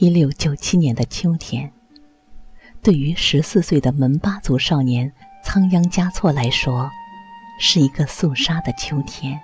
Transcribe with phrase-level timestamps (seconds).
[0.00, 1.72] 一六九七年的秋天，
[2.84, 6.88] 对于十四岁的门巴族少年仓央嘉措来说，
[7.58, 9.40] 是一个肃杀的秋天。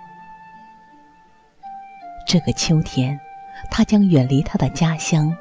[2.25, 3.19] 这个秋天，
[3.69, 5.35] 他将远离他的家乡，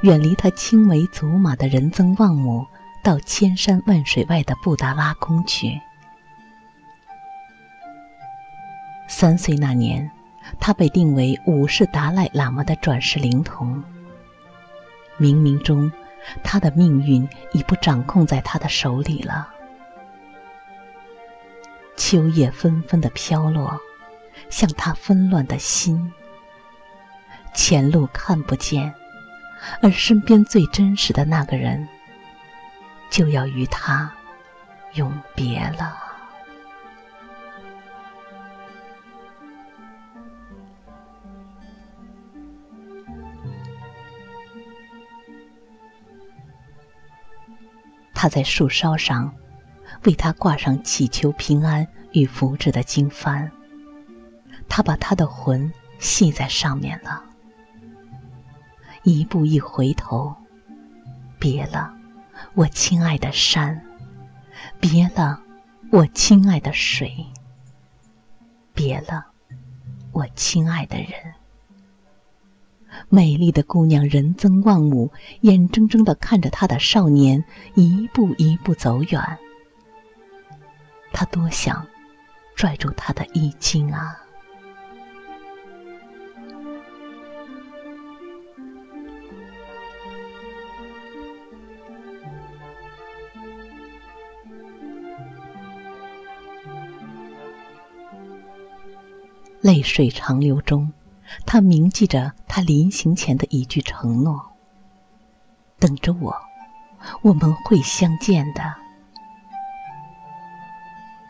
[0.00, 2.66] 远离他青梅竹马的人曾旺姆，
[3.02, 5.78] 到千山万水外的布达拉宫去。
[9.08, 10.10] 三岁那年，
[10.58, 13.84] 他被定为五世达赖喇嘛的转世灵童。
[15.18, 15.92] 冥冥中，
[16.42, 19.48] 他的命运已不掌控在他的手里了。
[21.96, 23.80] 秋叶纷纷的飘落，
[24.50, 26.12] 像他纷乱的心。
[27.54, 28.94] 前路看不见，
[29.80, 31.88] 而身边最真实的那个人，
[33.10, 34.12] 就要与他
[34.94, 36.03] 永别了。
[48.14, 49.34] 他在树梢上
[50.04, 53.50] 为他挂上祈求平安与福祉的经幡，
[54.68, 57.22] 他把他的魂系在上面了。
[59.02, 60.34] 一步一回头，
[61.38, 61.94] 别了，
[62.54, 63.80] 我亲爱的山；
[64.80, 65.42] 别了，
[65.90, 67.08] 我亲爱的水；
[68.72, 69.26] 别了，
[70.12, 71.34] 我亲爱的人。
[73.08, 77.44] 美丽的姑娘人增旺姆，眼睁睁地看着她的少年
[77.74, 79.38] 一步一步走远。
[81.16, 81.86] 他多想
[82.56, 84.20] 拽住他的衣襟啊！
[99.60, 100.92] 泪水长流中。
[101.46, 104.52] 他铭记着他临行前的一句承诺
[105.80, 106.36] ：“等着我，
[107.22, 108.74] 我们会相见的。”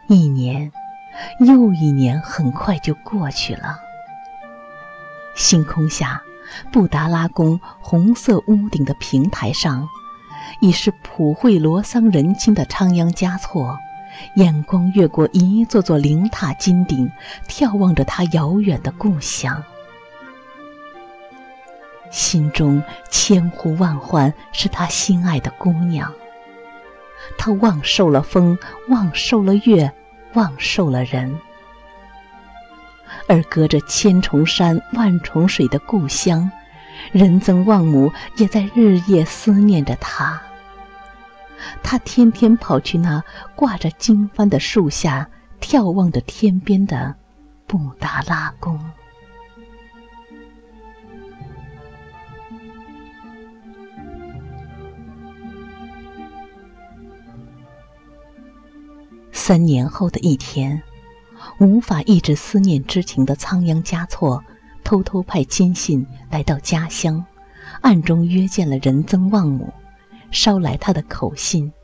[0.09, 0.71] 一年
[1.41, 3.79] 又一年，很快就过去了。
[5.35, 6.23] 星空下，
[6.71, 9.89] 布达拉宫红色屋顶的平台上，
[10.61, 13.79] 已是普惠罗桑人亲的仓央嘉措。
[14.37, 17.11] 眼光越过一座座灵塔金顶，
[17.49, 19.65] 眺望着他遥远的故乡。
[22.15, 22.81] 心中
[23.11, 26.13] 千呼万唤，是他心爱的姑娘。
[27.37, 28.57] 他忘受了风，
[28.89, 29.93] 忘受了月，
[30.35, 31.41] 忘受了人。
[33.27, 36.53] 而隔着千重山、万重水的故乡，
[37.11, 40.41] 仁曾旺姆也在日夜思念着他。
[41.83, 43.25] 他天天跑去那
[43.57, 45.29] 挂着经幡的树下，
[45.61, 47.17] 眺望着天边的
[47.67, 48.79] 布达拉宫。
[59.47, 60.83] 三年后的一天，
[61.59, 64.43] 无法抑制思念之情的仓央嘉措，
[64.83, 67.27] 偷偷派亲信来到家乡，
[67.83, 69.75] 暗中约见了仁增旺姆，
[70.31, 71.75] 捎来他的口信。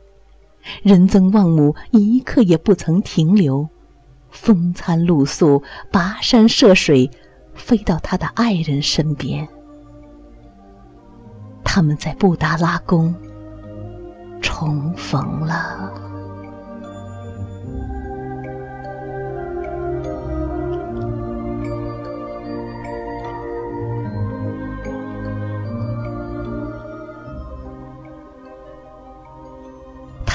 [0.81, 3.69] 仁增旺姆一刻也不曾停留，
[4.31, 5.61] 风餐露宿，
[5.91, 7.11] 跋山涉水，
[7.53, 9.47] 飞到他的爱人身边。
[11.63, 13.13] 他们在布达拉宫
[14.41, 16.09] 重逢了。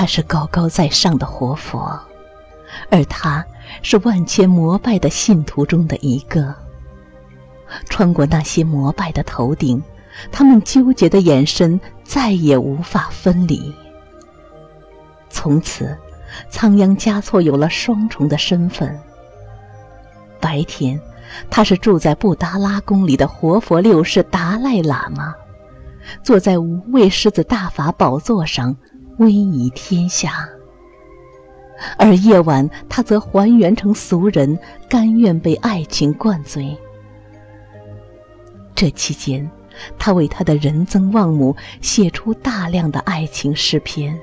[0.06, 2.00] 是高高在上的活佛，
[2.90, 3.44] 而他
[3.82, 6.54] 是万千膜拜的信徒中的一个。
[7.88, 9.82] 穿过那些膜拜的头顶，
[10.30, 13.74] 他们纠结的眼神再也无法分离。
[15.28, 15.98] 从此，
[16.48, 18.98] 仓央嘉措有了双重的身份。
[20.40, 21.00] 白天，
[21.50, 25.34] 他是住在布达拉宫里的活佛六世达赖喇嘛，
[26.22, 28.76] 坐在无畏狮子大法宝座上，
[29.18, 30.30] 威仪天下；
[31.98, 34.58] 而夜晚，他则还原成俗人，
[34.88, 36.76] 甘愿被爱情灌醉。
[38.74, 39.50] 这期间，
[39.98, 44.18] 他为他的仁增旺母写出大量的爱情诗篇，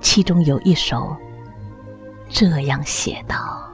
[0.00, 1.14] 其中有一首
[2.30, 3.67] 这样写道：“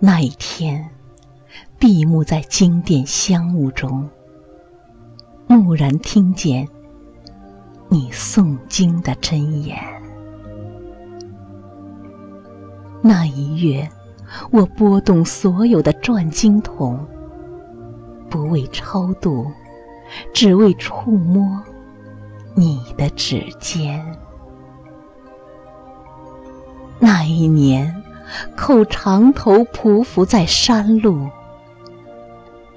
[0.00, 0.90] 那一天，
[1.78, 4.08] 闭目在经殿香雾中，
[5.46, 6.66] 蓦然听见。”
[7.92, 9.76] 你诵经的真言。
[13.02, 13.90] 那一月，
[14.52, 17.04] 我拨动所有的转经筒，
[18.30, 19.50] 不为超度，
[20.32, 21.60] 只为触摸
[22.54, 24.16] 你的指尖。
[27.00, 27.99] 那一年，
[28.56, 31.28] 叩长头匍匐在山路，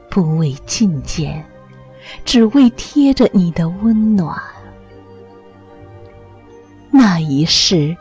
[0.09, 1.45] 不为觐见，
[2.25, 4.37] 只为贴着你的温暖。
[6.91, 7.97] 那一世，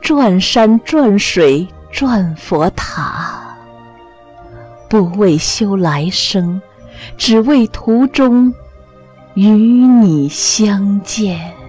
[0.00, 3.56] 转山转水转佛塔，
[4.88, 6.62] 不为修来生，
[7.16, 8.54] 只为途中
[9.34, 11.59] 与你相见。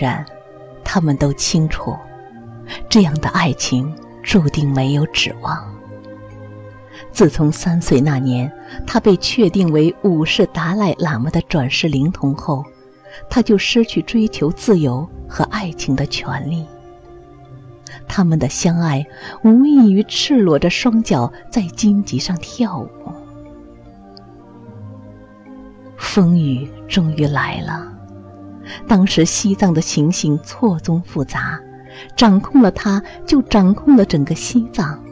[0.00, 0.24] 然，
[0.82, 1.94] 他们都清楚，
[2.88, 5.74] 这样的爱情注定没有指望。
[7.12, 8.52] 自从三岁那年，
[8.86, 12.64] 他被确定为五世达赖喇嘛的转世灵童后，
[13.28, 16.66] 他就失去追求自由和爱情的权利。
[18.06, 19.06] 他们的相爱
[19.42, 22.88] 无异于赤裸着双脚在荆棘上跳舞。
[25.96, 27.92] 风雨终于来了。
[28.86, 31.60] 当时西藏的情形错综复杂，
[32.16, 35.02] 掌控了他，就掌控了整个西藏。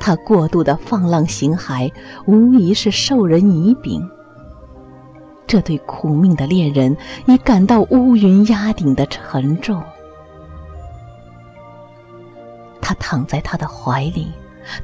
[0.00, 1.92] 他过度的放浪形骸，
[2.26, 4.08] 无疑是授人以柄。
[5.46, 6.96] 这对苦命的恋人
[7.26, 9.82] 已感到乌云压顶的沉重。
[12.80, 14.28] 他躺在他的怀里，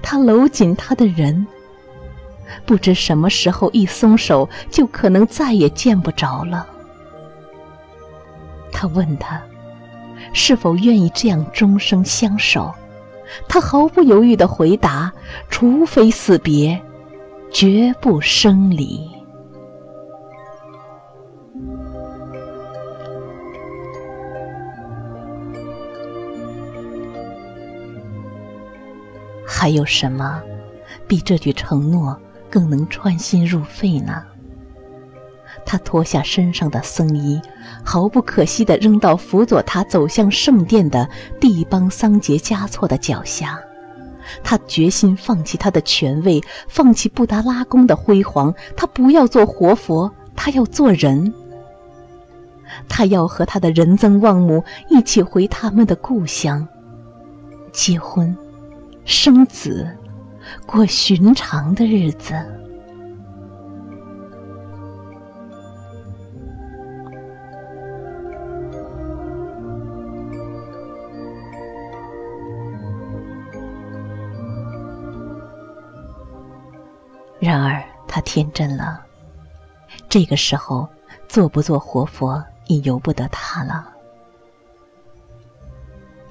[0.03, 1.47] 他搂紧他的人，
[2.67, 6.67] 不知什么时候一松手，就可能再也见不着了。
[8.75, 9.41] 他问他，
[10.35, 12.75] 是否愿意这样终生相守？
[13.49, 15.13] 他毫不犹豫的回答
[15.49, 16.83] ：“除非死别，
[17.51, 19.09] 绝不生离。”
[29.47, 30.43] 还有什么
[31.07, 34.25] 比这句承诺更能穿心入肺呢？
[35.67, 37.41] 他脱下身上的僧衣，
[37.85, 41.09] 毫不可惜地扔到辅佐他走向圣殿的
[41.41, 43.61] 帝邦桑杰嘉措的脚下。
[44.43, 48.55] 他决心放弃他的权位，放弃布达拉宫的辉煌。
[48.77, 51.35] 他不要做活佛，他要做人。
[52.89, 56.67] 他要和他的仁增旺母一起回他们的故乡，
[57.71, 58.37] 结婚，
[59.05, 59.87] 生子，
[60.67, 62.35] 过寻常的日子。
[77.45, 79.05] 然而他天真了，
[80.09, 80.89] 这个时候
[81.29, 83.93] 做不做活佛已由不得他了。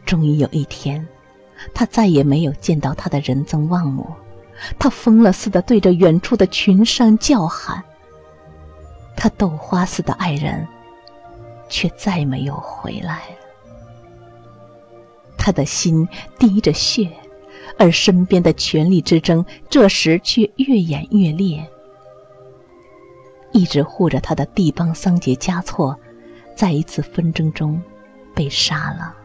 [0.08, 1.08] 终于有一天，
[1.76, 4.12] 他再也没有见到他的仁增旺母，
[4.80, 7.84] 他疯了似的对着远处的群山叫喊。
[9.16, 10.68] 他豆花似的爱人，
[11.70, 13.22] 却再没有回来。
[15.38, 17.12] 他的心滴着血。
[17.78, 21.68] 而身边的权力之争，这时却越演越烈。
[23.52, 25.98] 一直护着他的帝邦桑杰嘉措，
[26.56, 27.82] 在一次纷争中
[28.34, 29.16] 被杀了。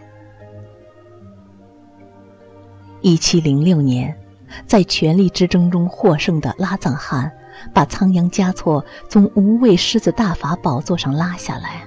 [3.00, 4.18] 一七零六年，
[4.66, 7.32] 在权力之争中获胜的拉藏汗，
[7.72, 11.84] 把仓央嘉措从无畏狮子大法宝座上拉下来。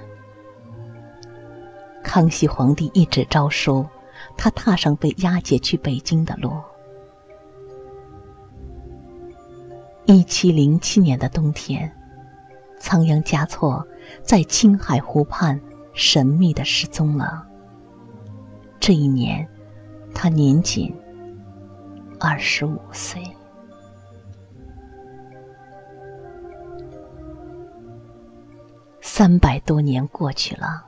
[2.02, 3.86] 康熙皇帝一纸诏书。
[4.36, 6.52] 他踏上被押解去北京的路，
[10.06, 11.92] 一七零七年的冬天，
[12.80, 13.86] 仓央嘉措
[14.22, 15.60] 在青海湖畔
[15.94, 17.46] 神秘的失踪了。
[18.80, 19.48] 这一年，
[20.14, 20.94] 他年仅
[22.18, 23.22] 二十五岁。
[29.00, 30.86] 三百多年过去了，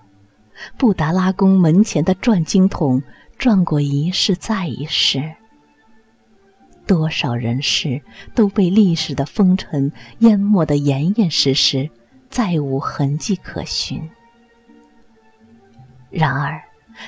[0.78, 3.02] 布达拉宫门前的转经筒
[3.38, 5.34] 转过一世再一世。
[6.86, 8.02] 多少人事
[8.34, 11.90] 都被历史的风尘淹没得严严实实，
[12.28, 14.10] 再无痕迹可寻。
[16.10, 16.62] 然而，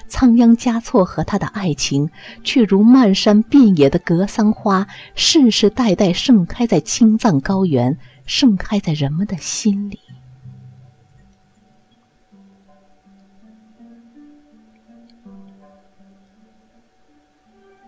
[0.09, 2.11] 仓央嘉措和他的爱情
[2.43, 10.01] 却如漫山遍野的格桑花，世世代代盛开在青藏高原，盛开在人们的心里。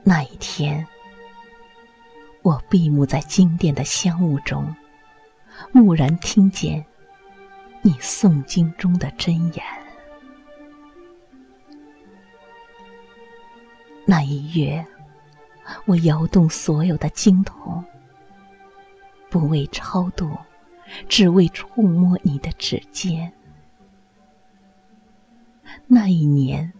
[0.09, 0.87] 那一天。
[2.41, 4.75] 我闭目在经殿的香雾中，
[5.75, 6.83] 蓦然听见
[7.83, 9.63] 你诵经中的真言。
[14.07, 14.83] 那一月，
[15.85, 17.85] 我摇动所有的经筒，
[19.29, 20.35] 不为超度，
[21.07, 23.31] 只为触摸你的指尖。
[25.87, 26.73] 那一年，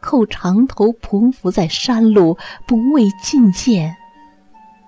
[0.00, 3.96] 叩长头匍匐在山路，不为觐见。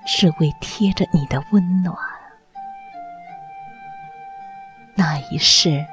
[0.07, 1.97] 只为贴着你的温暖。
[4.95, 5.87] 那一世，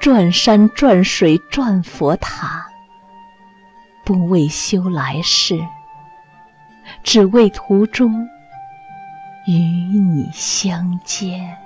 [0.00, 2.68] 转山转水转佛塔，
[4.04, 5.60] 不为修来世，
[7.02, 8.26] 只为途中
[9.46, 11.58] 与你相见。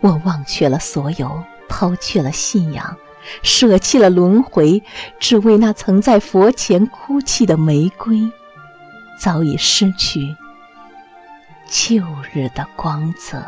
[0.00, 1.44] 我忘却了所有。
[1.72, 2.96] 抛却了信仰，
[3.44, 4.82] 舍弃了轮回，
[5.20, 8.32] 只为那曾在佛前哭泣的玫瑰，
[9.20, 10.36] 早已失去
[11.66, 12.02] 旧
[12.34, 13.40] 日的光泽。